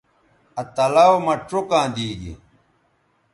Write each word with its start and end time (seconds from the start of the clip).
آ 0.59 0.61
تلاؤ 0.75 1.15
مہ 1.25 1.33
چوکاں 1.49 1.87
دی 1.95 2.07
گی 2.21 2.33